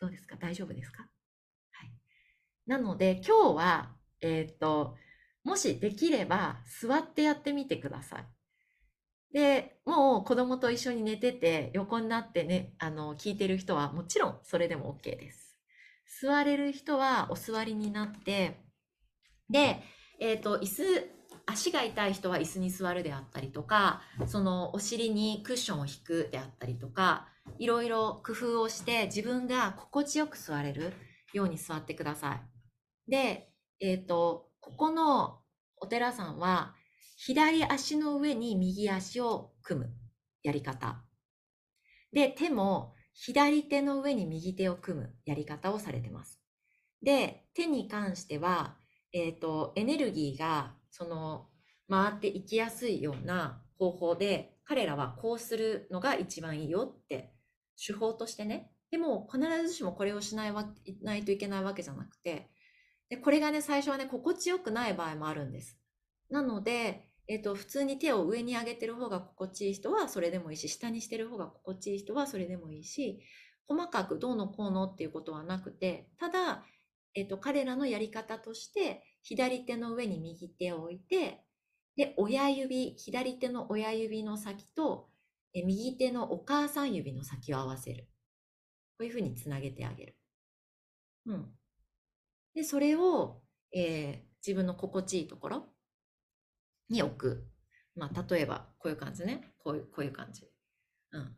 [0.00, 0.36] どうですか？
[0.36, 1.02] 大丈夫ですか？
[1.72, 1.92] はい。
[2.66, 4.96] なので、今日は、えっ、と、
[5.44, 8.26] もしできれば座ってやってみてください。
[9.32, 15.56] で、もう子供と一緒に寝てて横になってね、あの、聞いてる人はもちろんそれでも OK です。
[16.20, 18.60] 座れる人はお座りになって、
[19.48, 19.82] で、
[20.20, 20.82] えっ、と、椅子、
[21.46, 27.28] 足が痛い人は椅子に座るであったりとか、そのお尻にクッションを引くであったりとか、
[27.58, 30.92] いろいろ工夫をして自分が心地よく座れる
[31.32, 33.10] ように座ってください。
[33.10, 35.40] で、えっ、と、ここの
[35.76, 36.74] お寺さんは、
[37.16, 39.90] 左足の上に右足を組む
[40.42, 41.04] やり方。
[42.12, 46.40] で、手も左手の上に右手を組むやり方をされてます。
[47.02, 48.76] で、手に関しては、
[49.12, 51.48] えっ、と、エネルギーが、その、
[51.88, 57.31] 回っていきやすいような方法で、彼らはこうするのが一番いいよって、
[57.84, 58.70] 手法としてね。
[58.90, 62.50] でも、必ずしもこれをしないわないといけないわけじゃなくて、
[63.08, 65.78] で、これがね、最初はね、心地よくない場合もあるんです。
[66.30, 73.20] なので、えっと、普通に手を上に上げてる方が心地いい人はそれでもいいし、下にしてる方が心地いい人はそれでもいいし、
[73.66, 76.64] 細かくどうのこうのっていうことはなくて、ただ、
[77.14, 81.44] えっと、彼らのやり方として、左手の上に右手を置いて、
[81.96, 85.08] で、親指、左手の親指の先と、
[85.54, 88.08] え右手のお母さん指の先を合わせる。
[88.98, 90.16] こういうふうにつなげてあげる。
[91.26, 91.46] うん。
[92.54, 93.42] で、それを、
[93.74, 95.66] えー自分の心地いいところ
[96.90, 97.48] に置く。
[97.94, 99.54] まあ、例えば、こういう感じね。
[99.58, 100.50] こういう、こういう感じ。
[101.12, 101.36] うん。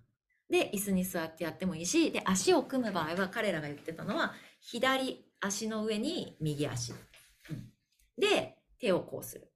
[0.48, 6.92] で、椅子に座ってやってもいいし、で、足を組む場合は、彼らが言ってたのは、左足の上に右足。
[6.92, 7.70] うん。
[8.16, 9.53] で、手をこうする。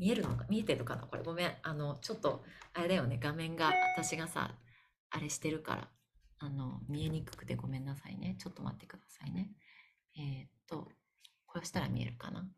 [0.00, 1.52] 見えるのか見えてるかなこれごめん。
[1.62, 3.18] あの、ちょっと、あれだよね。
[3.22, 4.56] 画面が、私がさ、
[5.10, 5.88] あれしてるから、
[6.38, 8.34] あの、見えにくくてごめんなさいね。
[8.38, 9.50] ちょっと待ってくださいね。
[10.16, 10.88] えーっと、
[11.44, 12.48] こうしたら見えるかな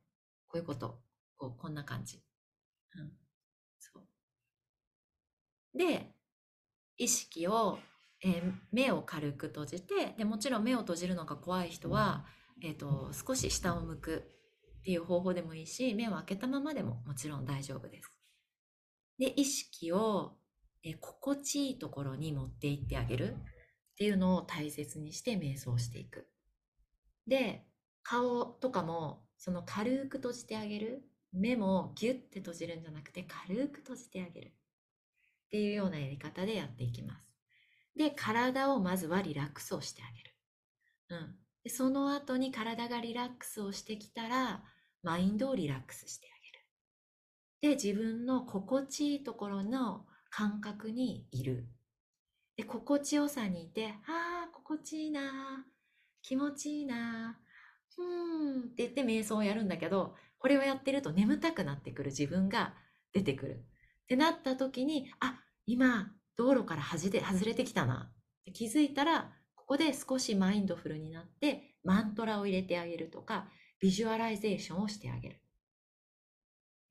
[0.47, 1.03] こういうこと。
[1.37, 2.23] こう、こんな感じ。
[2.95, 3.11] うん。
[3.81, 3.99] そ
[5.75, 5.79] う。
[5.79, 6.15] で、
[6.97, 7.81] 意識を、
[8.25, 12.25] えー目を軽く閉じて、で、もちろん目を閉じるのが怖い人は、
[12.63, 14.31] えーっと、少し下を向く
[14.83, 18.13] っていう方法でもいいし、目を開けたままでももちろん大丈夫です。
[19.17, 20.37] で、意識を、
[20.83, 23.37] え心地いいところに持っていってあげるっ
[23.97, 26.29] ていうのを大切にして瞑想していく。
[27.29, 27.65] で、
[28.03, 31.05] 顔とかも、その軽く閉じてあげる。
[31.33, 34.49] 目もギュッて閉じるんじゃなくて、軽く閉じてあげる。
[34.49, 34.51] っ
[35.53, 37.33] ていうようなやり方でやっていきます。
[37.97, 40.35] で、体をまずはリラックスをしてあげる。
[41.11, 41.37] うん。
[41.69, 44.63] その後に体がリラックスをしてきたら、
[45.03, 47.77] マインドをリラックスしてあげる。
[47.77, 51.69] で、自分の心地いいところの感覚にいる。
[52.57, 55.67] で、心地よさにいて、ああ、心地いいな、
[56.23, 62.75] 気持ちいいなー、うーんって言って瞑想をやるんだけど、これをやってると眠たくなってくる自分が
[63.13, 63.65] 出てくる。
[64.05, 73.49] ってなった時に、あ、今、道路から外れ外れてきたなって気づいたら、ここで少しマインドフルになって、マントラを入れてあげるとか、
[73.81, 75.41] ビジュアライゼーションをしてあげる。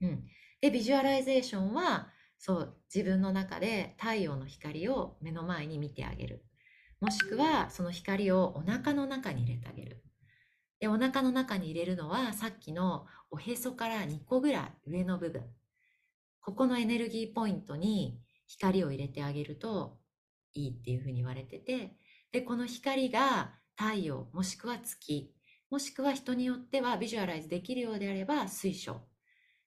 [0.01, 0.23] うん。
[0.61, 6.45] で、ビジュアライゼーションは、そう、自分の中で太陽の光を目の前に見てあげる。
[7.01, 10.03] もしくは、その光をお腹の中に入れてあげる。
[10.79, 15.43] で、お腹の中に入れるのはさっきのおへそから2個ぐらい上の部分。
[16.41, 19.99] ここのエネルギーポイントに光を入れてあげると
[20.53, 21.95] いいっていうふうに言われてて、
[22.31, 25.33] で、この光が太陽もしくは月、
[25.69, 29.01] もしくは人によってはビジュアライズできるようであれば水晶。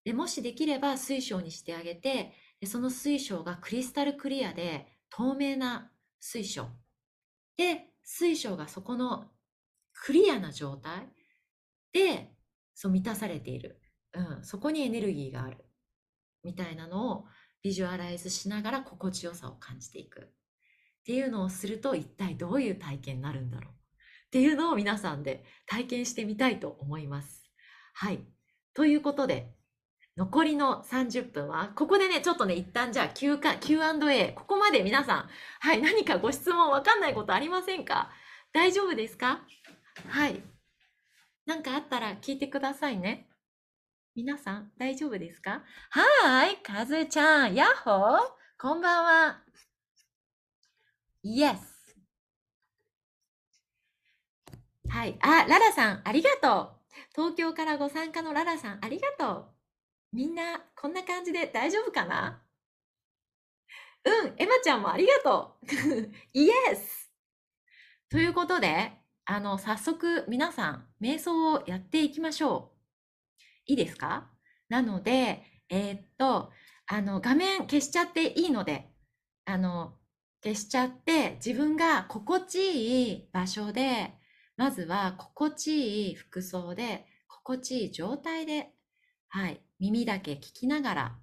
[0.04, 6.68] で、もしできれば水晶にしてあげて、でその水晶がクリスタルクリアで透明な水晶。
[7.56, 9.30] で、水晶がそこの
[9.92, 11.08] クリアな状態
[11.92, 12.30] で、
[12.74, 13.80] そう満たされている。
[14.12, 15.64] うん、そこにエネルギーがある。
[16.42, 17.24] みたいなのを
[17.62, 20.30] ビジュアライズしながら心地よさを感じていく。
[21.04, 23.70] っていうのをすると一体どういう体験になるんだろう。
[23.72, 23.74] っ
[24.30, 27.44] ていうのを皆さんで体験してみたいと思います。
[27.92, 28.20] はい。
[28.72, 29.54] ということで、
[30.16, 35.28] 残りの30分は、ここでね、ちょっとね、一旦じゃあ Q&A、ここまで皆さん、
[35.60, 38.10] はい、何かご質問わかんないことありませんか？
[38.52, 39.42] 大丈夫ですか？
[40.08, 40.40] はい。
[41.44, 43.28] なんかあったら聞いてくださいね。
[44.14, 45.62] 皆さん、大丈夫ですか？
[45.90, 48.18] はーい、かずちゃん、やっほー
[48.58, 49.40] こんばんは。
[51.24, 51.56] Yes。
[54.90, 55.16] はい。
[55.22, 56.70] あ、ララさん、ありがとう。
[57.16, 59.46] 東京からご参加のララさん、ありがとう。
[60.12, 62.42] みんな、こんな感じで大丈夫かな？
[64.04, 65.66] うん、エマちゃんもありがとう。
[66.34, 67.10] イエス
[68.10, 68.92] ということで、
[69.24, 72.74] あの、早速皆さん、瞑想をやっていきましょ
[73.38, 73.42] う。
[73.66, 74.30] いいですか？
[74.68, 76.52] なので、えー、っと、
[76.86, 78.90] あの、画面消しちゃっていいので、
[79.46, 79.94] あの、
[80.44, 84.12] 消しちゃって、自分が心地いい場所で、
[84.58, 88.68] まずは心地いい服装で、心地いい状態で、
[89.28, 91.18] はい、耳だけ聞きながら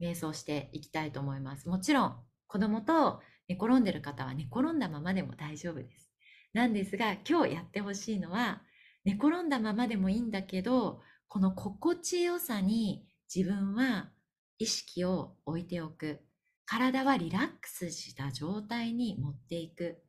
[0.00, 1.68] 瞑想していきたいと思います。
[1.68, 6.12] もちろん子供と寝転んでる方は寝転んだままでも大丈夫です。
[6.52, 8.62] なんですが今日やってほしいのは
[9.04, 14.10] 寝転んだままでもいいんだけどこの心地よさに自分は
[14.58, 16.20] 意識を置いておく。
[16.66, 20.02] 体はリラックスした状態に持っていく。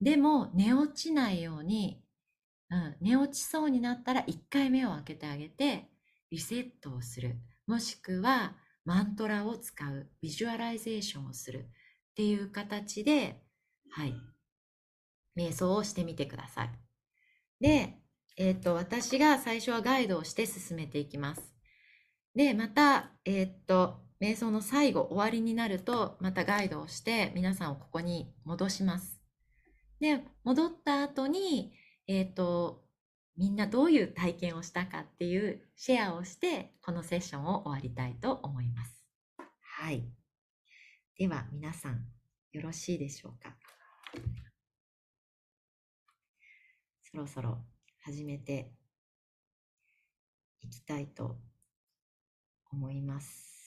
[0.00, 2.02] でも寝落ちないように、
[2.70, 5.88] うん、寝落ちそうになったら一回目を開けてあげて
[6.30, 7.36] リセットをする。
[7.66, 10.08] もしくはマントラを使う。
[10.22, 11.58] ビジュアライゼーションをする。
[11.58, 13.42] っていう形で、
[13.90, 14.14] はい。
[15.36, 16.70] 瞑想をしてみてください。
[17.60, 17.98] で、
[18.36, 21.54] えっ、ー、と、私が最初はガイドをして進めていきます。
[22.34, 29.20] で、また、えっ、ー、と、瞑想の最後、終わりになると、またガイドをして皆さんをここに戻します。
[30.00, 31.72] で、戻った後に、
[32.06, 32.84] えっ、ー、と、
[33.38, 39.04] みんなどういう体験をしたかっていうシェアをしてこのセッションを終わりたいと思います。
[39.60, 40.10] はい。
[41.16, 42.04] では皆さん
[42.50, 43.56] よろしいでしょうか？
[47.02, 47.58] そろそろ
[48.02, 48.72] 始めて
[50.60, 51.38] いきたいと
[52.72, 53.57] 思います。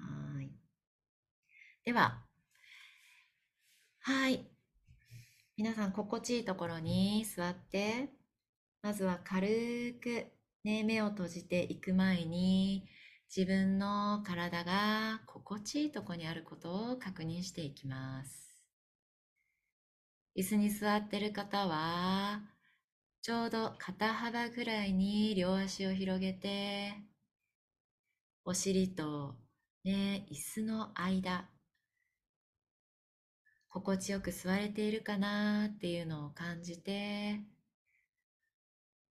[0.00, 0.50] はい。
[1.84, 2.24] では、
[4.00, 4.46] はい。
[5.56, 8.08] 皆さん心地いいところに座って
[8.82, 10.26] まずは軽く、
[10.64, 12.88] ね、目を閉じていく前に
[13.34, 18.64] 自分の体が心地いいとこにあることを確認していきます。
[20.36, 22.40] 椅子に座ってる方は
[23.22, 26.94] ちょうど肩幅ぐらいに両足を広げて
[28.44, 29.34] お尻と
[29.84, 31.48] ね、椅子の間
[33.70, 37.40] 心地よく座れているかなっていうのを感じて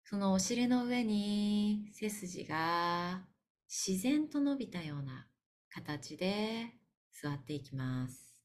[0.05, 3.25] そのお尻の上に背筋が
[3.67, 5.27] 自然と伸びたような
[5.69, 6.73] 形で
[7.21, 8.39] 座っていきます。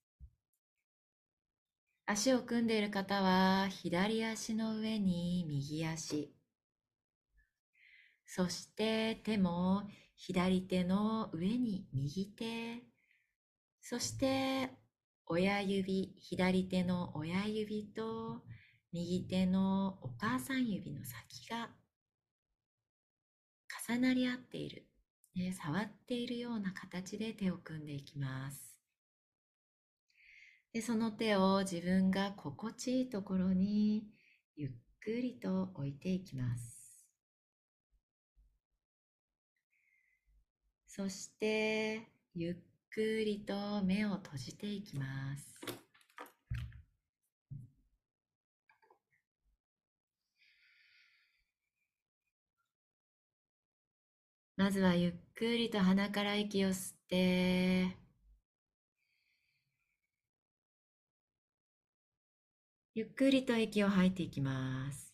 [2.07, 6.35] 足を組んでいる方は左足の上に右足。
[8.27, 9.85] そして手も
[10.23, 12.83] 左手の上に右手。
[13.81, 14.71] そして
[15.25, 18.43] 親指、左手の親指と
[18.93, 21.71] 右手のお母さん指の先が
[23.89, 24.87] 重なり合っている、
[25.37, 28.77] ね、触っているような形で手を組んでいきます。
[30.75, 34.05] でその手を自分が心地いいところに
[34.55, 34.71] ゆっ
[35.03, 36.80] くりと置いていきます。
[40.93, 42.03] そして
[42.35, 42.55] ゆっ
[42.91, 45.55] くりと目を閉じていきます。
[54.57, 57.97] まずはゆっくりと鼻から息を吸って、
[62.95, 65.10] ゆっくりと息を吐いていきます。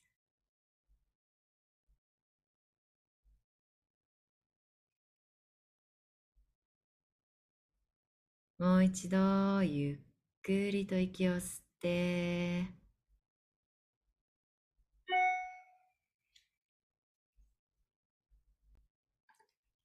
[8.58, 9.96] もう一度ゆっ
[10.42, 12.64] くりと息を吸って。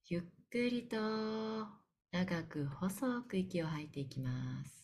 [0.08, 0.96] ゆっくりと
[2.12, 4.81] 長く細く息を吐いていきます。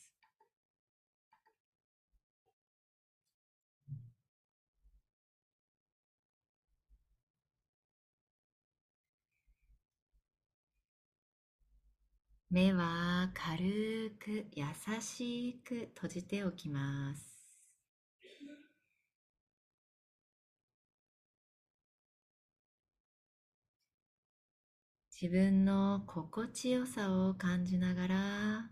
[12.51, 14.65] 目は軽く優
[15.01, 17.39] しく閉じておきます。
[25.21, 28.71] 自分の心地よさを感じながら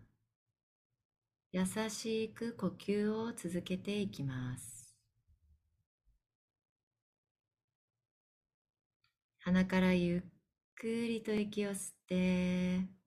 [1.52, 4.94] 優しく呼吸を続けていきます。
[9.40, 10.22] 鼻からゆっ
[10.76, 13.05] くりと息を吸って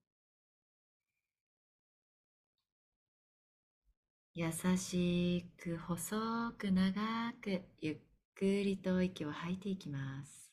[4.34, 7.98] 優しく細く長くゆっ
[8.34, 10.52] くりと息を吐いていきます。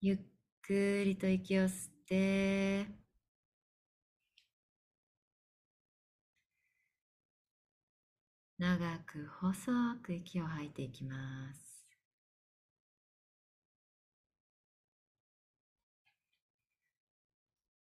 [0.00, 0.18] ゆっ
[0.62, 2.86] くりと息を吸って。
[8.58, 11.63] 長く細く息を吐いていきます。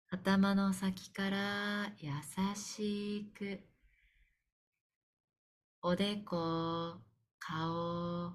[0.10, 2.12] 頭の先から優
[2.56, 3.60] しく
[5.82, 6.96] おでこ
[7.40, 8.32] 顔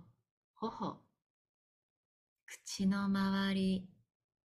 [0.54, 1.00] 頬
[2.44, 3.88] 口の周り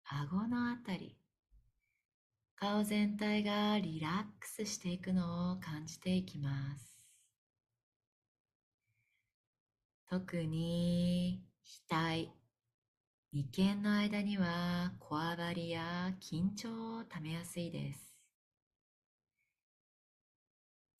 [0.05, 1.17] 顎のあたり
[2.55, 6.97] 顔全体がリラックスしていくのを感じていきます。
[10.09, 11.43] 特に
[11.89, 12.36] 額
[13.37, 18.11] 眉間の間にはこわばりや緊張をためやすいです。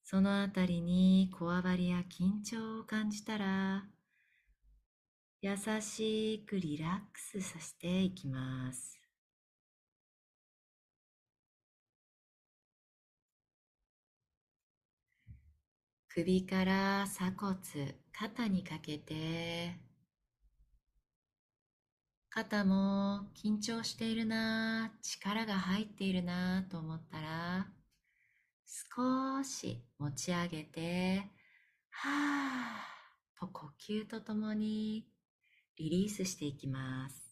[0.04, 3.86] そのあたりにこわばりや緊張を感じたら
[5.42, 9.02] 優しくリラックスさせていきます。
[16.08, 17.56] 首から鎖骨
[18.12, 19.87] 肩にかけて
[22.38, 27.66] 肩も緊張しているな力が入っているなと思ったら
[28.64, 31.24] 少し持ち上げて
[31.90, 35.08] はーと呼吸とともに
[35.80, 37.24] リリースしていきます。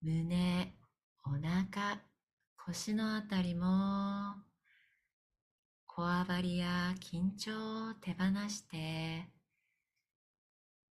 [0.00, 0.72] 胸
[1.26, 2.00] お腹
[2.56, 4.36] 腰のあたりも
[5.94, 9.28] こわばりや緊張を手放して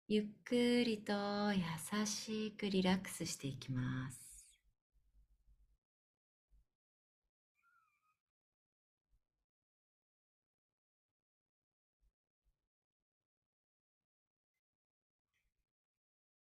[0.09, 1.15] ゆっくりと
[1.55, 4.21] 優しくリラックスしていきます。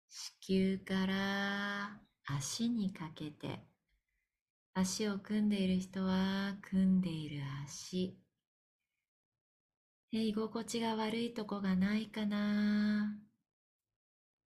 [0.09, 3.59] 子宮から足にかけて
[4.73, 8.17] 足を組んでいる人は組んでいる足。
[10.11, 13.19] 居心地が悪いとこがないかな。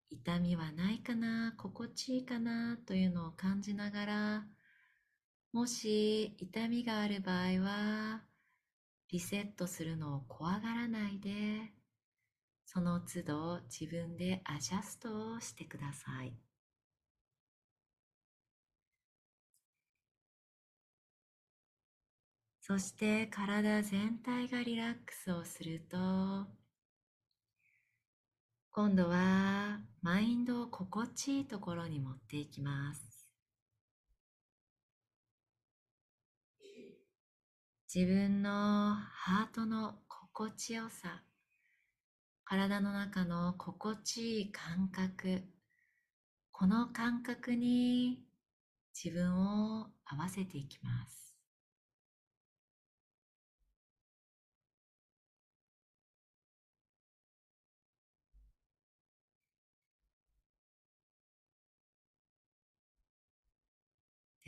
[0.10, 1.54] 痛みはないかな。
[1.58, 4.48] 心地いいかなというのを感じながら
[5.54, 8.22] もし痛みがある場合は
[9.10, 11.74] リセットするのを怖がらないで
[12.66, 16.51] その都度自分でアジャストをしてください。
[22.72, 25.98] そして体全体がリラックスをすると
[28.72, 33.28] 今度はマインドを心地いいところに持っていきます。
[37.94, 41.24] 自分のハートの心地よさ
[42.46, 45.44] 体の中の心地いい感覚
[46.54, 48.24] この感覚に
[48.96, 49.36] 自分
[49.82, 51.21] を合わせていきます。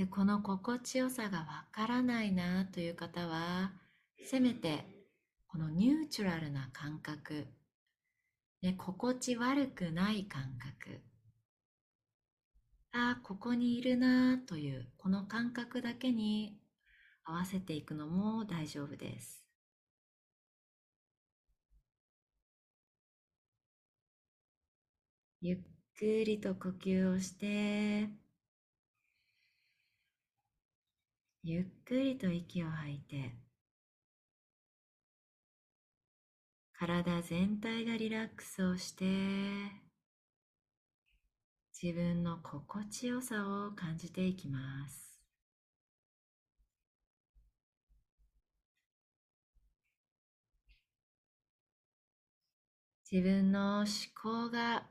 [0.04, 3.72] でこの心地よさがわからないなという方は、
[4.22, 4.86] せめて
[5.48, 7.48] このニューチュラルな感覚、
[8.62, 11.00] で、心地悪くない感覚、
[12.92, 16.60] ああ、ここにいるなというこの感覚だけに
[17.24, 19.46] 合わせていくのも大丈夫です。
[25.42, 25.60] ゆっ
[25.98, 28.23] くりと呼吸をして、
[31.46, 33.36] ゆっくりと息を吐いて、
[36.74, 39.06] 体全体がリラックスをして、
[41.82, 45.20] 自分の心地よさを感じていきます。
[53.12, 54.88] 自分の思考が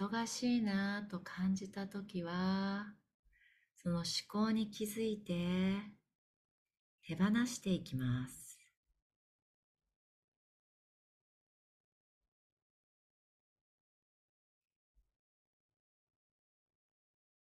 [0.00, 2.94] 忙しいなと感じたときは、
[3.82, 5.34] その思考に気づいて
[7.04, 8.58] 手放していきます。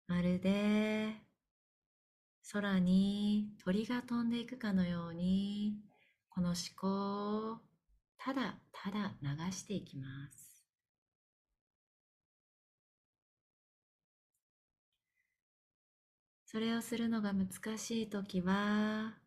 [0.08, 1.14] まるで
[2.52, 5.76] 空に鳥が飛んでいくかのように、
[6.30, 7.58] この思考を
[8.18, 10.43] ただただ流していきます。
[16.54, 17.48] それをするのが難
[17.80, 19.18] しいときは、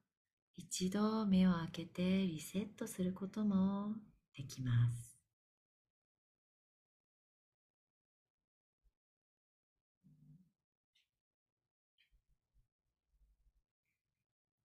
[0.56, 3.94] 一度目を開けてリセットすることも
[4.36, 5.18] できます。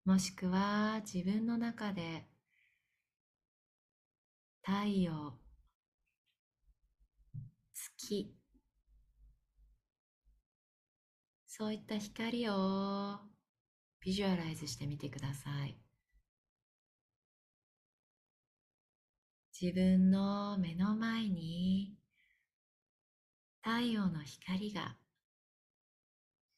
[0.05, 2.27] もしくは自分の中で
[4.63, 5.33] 太陽、
[7.73, 8.40] 月、
[11.61, 13.19] そういった光を
[14.03, 15.77] ビジュアライズしてみてください。
[19.61, 21.93] 自分の目の前に
[23.61, 24.97] 太陽の光が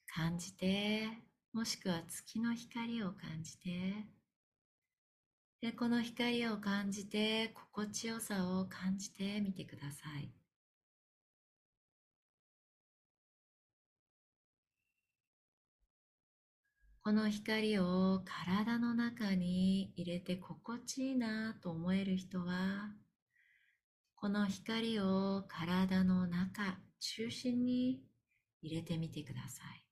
[0.08, 1.10] 感じて、
[1.52, 4.06] もしくは月の光を感じて、
[5.62, 10.43] で、この光を感じて、心地よさを感じてみてください。
[17.06, 22.94] この光を体の中に入れて心地いいなと思える人は、
[24.16, 28.06] この光を体の中、中心に
[28.62, 29.83] 入れてみてください。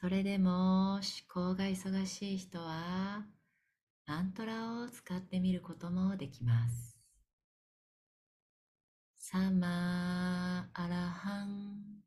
[0.00, 3.24] それでも思考が忙しい人は
[4.06, 6.96] マントラを使ってみることもできます。
[9.16, 12.04] サマーアラハン。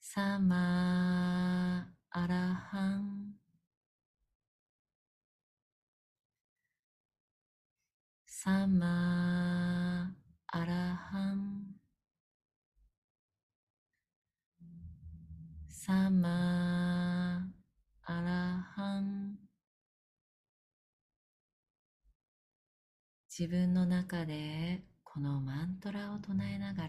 [0.00, 3.34] サマーアラハン。
[8.24, 11.47] サマーアラハン。
[15.88, 19.38] サマーアラハン
[23.34, 26.88] 自分の中でこのマントラを唱えなが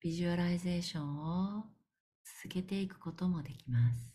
[0.00, 1.18] ビジュアライゼーション
[1.58, 1.64] を
[2.42, 4.14] 続けていくこともできます。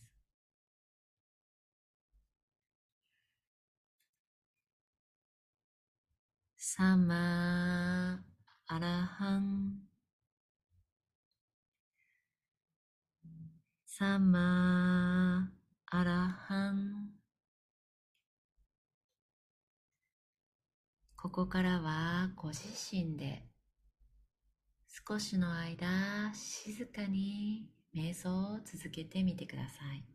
[6.58, 9.89] サマーアラハン
[14.00, 17.10] サマーアラハン
[21.18, 23.44] ここからはご自身で
[25.06, 25.86] 少しの間
[26.34, 30.09] 静かに瞑想を続けてみてください。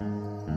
[0.00, 0.53] うん。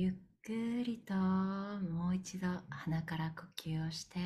[0.00, 0.12] ゆっ
[0.44, 0.52] く
[0.84, 4.20] りともう一度鼻から呼吸をして。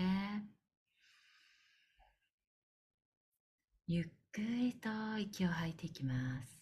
[3.87, 6.61] ゆっくりと息を吐いていきます。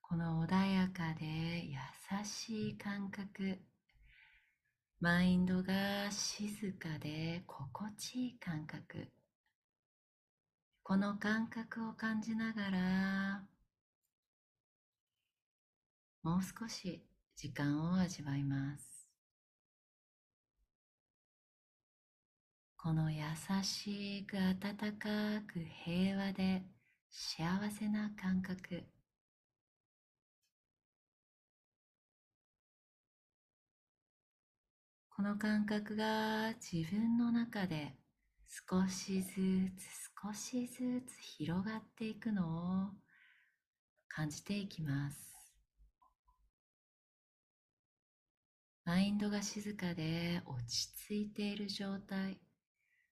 [0.00, 1.76] この穏やかで優
[2.24, 3.58] しい感覚。
[4.98, 9.08] マインドが静かで心地いい感覚。
[10.82, 13.42] この感覚を感じながら
[16.28, 17.02] もう少し
[17.36, 19.08] 時間を味わいます。
[22.76, 23.22] この優
[23.62, 25.08] しく温か
[25.50, 26.64] く平和で
[27.10, 28.84] 幸せな感覚。
[35.08, 37.96] この感覚が自分の中で
[38.68, 39.32] 少しず
[39.78, 39.88] つ
[40.22, 42.90] 少しずつ広がっていくのを
[44.08, 45.37] 感じていきます。
[48.88, 52.38] マインドが静かで落ち着いている状態。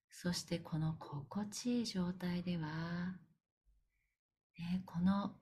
[0.09, 2.69] そしてこの心地いい状態では、
[4.59, 5.35] ね、この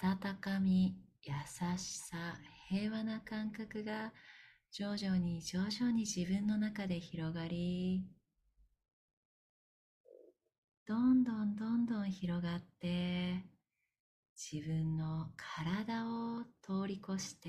[0.00, 1.32] 温かみ優
[1.78, 2.16] しさ
[2.68, 4.12] 平和な感覚が
[4.70, 8.04] 徐々に徐々に自分の中で広がり
[10.86, 13.44] どんどんどんどん広がって
[14.36, 17.48] 自分の体を通り越して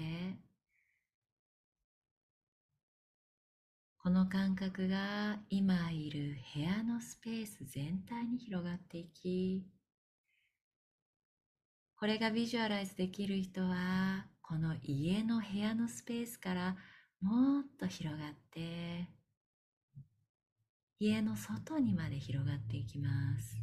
[4.04, 9.64] この感覚が今いる部屋のスペース全体に広がっていき
[11.95, 16.76] これがビジュアライズできる人はこの家の部屋のスペースから
[17.22, 19.08] もっと広がって
[20.99, 23.08] 家の外にまで広がっていきま
[23.39, 23.56] す。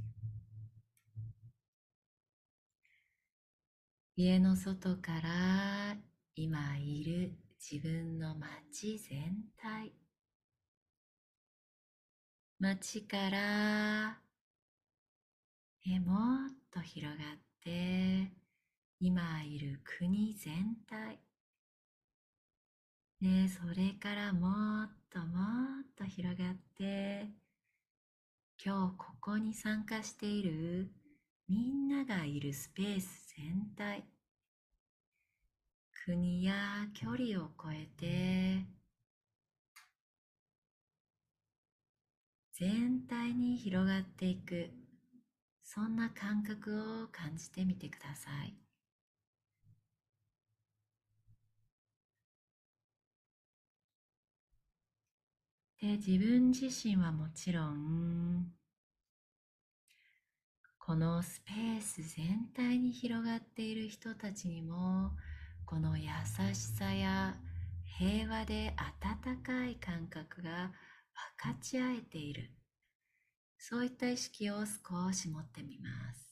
[4.17, 5.97] 家の外から
[6.35, 10.00] 今いる自分の街全体。
[12.61, 14.19] 街から。
[15.87, 18.31] えもっと広がって。
[19.01, 21.19] 今いる国全体。
[23.23, 25.25] ねそれからもっとも
[25.81, 27.31] っと広がって。
[28.63, 30.91] 今日ここに参加している。
[31.49, 34.05] みんながいるスペース全体。
[36.05, 36.55] 国や
[36.93, 38.80] 距離を超えて。
[42.61, 44.69] 全体に広がっていく。
[45.63, 48.55] そんな感覚を感じてみてください。
[55.81, 58.53] で自分自身はもちろん
[60.79, 65.13] このスペース全体に広がっている人たちにも
[65.65, 66.05] この優
[66.53, 67.37] しさや
[67.99, 70.73] 平和で温かい感覚が
[71.37, 72.51] 分かち合えている
[73.59, 76.30] そういった意識を少し持ってみます。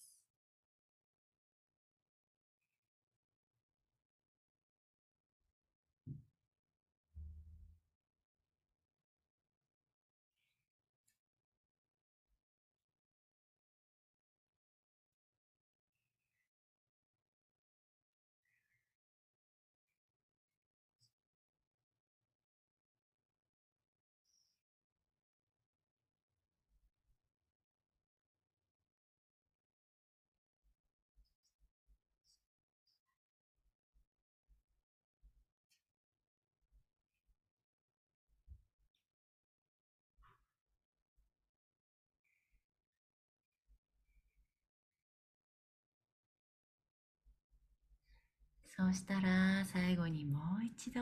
[48.79, 51.01] そうしたら最後にもう一度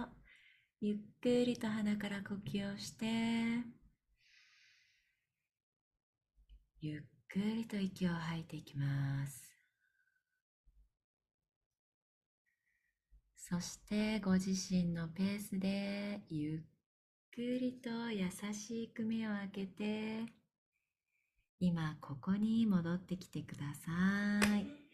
[0.81, 3.05] ゆっくりと鼻から呼吸をして
[6.81, 9.53] ゆっくりと息を吐いていきます。
[13.37, 16.61] そしてご自身のペースでゆっ
[17.31, 20.25] くりと優しく目を開けて
[21.61, 23.91] 今ここに戻ってきてくださ
[24.57, 24.86] い。